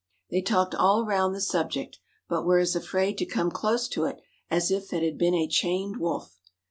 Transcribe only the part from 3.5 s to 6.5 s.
close to it as if it had been a chained wolf.